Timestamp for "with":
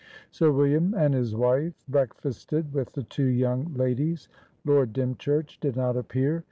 2.73-2.93